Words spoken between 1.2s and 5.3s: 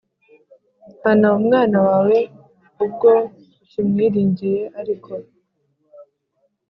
umwana wawe ubwo ukimwiringiye ariko